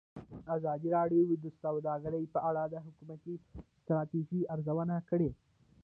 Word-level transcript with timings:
ازادي 0.55 0.89
راډیو 0.97 1.21
د 1.43 1.45
سوداګري 1.61 2.23
په 2.33 2.39
اړه 2.49 2.63
د 2.73 2.75
حکومتي 2.85 3.33
ستراتیژۍ 3.81 4.41
ارزونه 4.53 4.95
کړې. 5.09 5.29